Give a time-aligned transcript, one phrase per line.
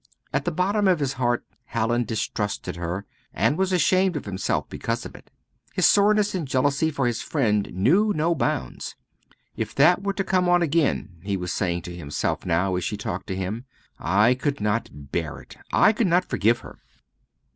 [0.33, 3.05] At the bottom of his heart Hallin distrusted her,
[3.35, 5.29] and was ashamed of himself because of it.
[5.75, 8.95] His soreness and jealousy for his friend knew no bounds.
[9.55, 12.97] "If that were to come on again" he was saying to himself now, as she
[12.97, 13.65] talked to him
[13.99, 16.79] "I could not bear it, I could not forgive her!"